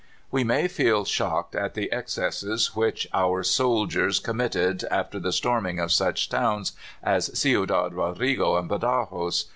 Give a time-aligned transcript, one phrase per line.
[0.31, 5.91] We may feel shocked at the excesses which our soldiers committed after the storming of
[5.91, 6.71] such towns
[7.03, 9.45] as Ciudad Rodrigo and Badajos.